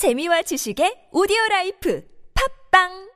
재미와 0.00 0.40
지식의 0.48 1.12
오디오 1.12 1.36
라이프. 1.50 2.00
팝빵 2.32 3.09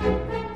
Música 0.00 0.47